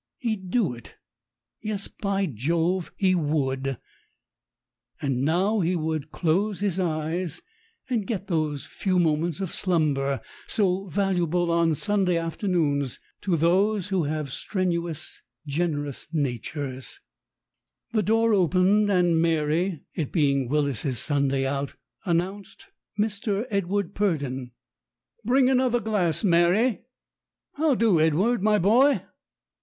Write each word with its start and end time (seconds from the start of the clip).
He'd 0.17 0.49
do 0.49 0.73
it. 0.73 0.95
Yes, 1.61 1.87
by 1.87 2.25
Jove! 2.25 2.91
he 2.95 3.13
would. 3.13 3.77
And 4.99 5.21
now 5.21 5.59
he 5.59 5.75
would 5.75 6.09
close 6.09 6.59
THE 6.59 6.65
'EIGHTY 6.65 6.71
SEVEN 6.71 6.87
71 6.91 7.11
his 7.19 7.25
eyes 7.33 7.41
and 7.87 8.07
get 8.07 8.25
those 8.27 8.65
few 8.65 8.97
moments 8.97 9.39
of 9.41 9.53
slumber 9.53 10.19
so 10.47 10.87
valuable 10.87 11.51
on 11.51 11.75
Sunday 11.75 12.17
afternoons 12.17 12.99
to 13.21 14.25
strenuous 14.27 15.21
generous 15.45 16.07
natures 16.11 16.99
who 17.91 17.97
have 17.99 18.03
The 18.05 18.07
door 18.07 18.33
opened, 18.33 18.89
and 18.89 19.21
Mary 19.21 19.83
(it 19.93 20.11
being 20.11 20.47
Willis's 20.49 20.97
Sun 20.97 21.27
day 21.27 21.45
out) 21.45 21.75
announced 22.05 22.69
Mr. 22.97 23.45
Edward 23.51 23.93
Purdon. 23.93 24.49
"Bring 25.23 25.47
another 25.47 25.79
glass, 25.79 26.23
Mary. 26.23 26.85
How'do, 27.53 27.99
Edward, 28.01 28.41
my 28.41 28.57
boy?" 28.57 29.03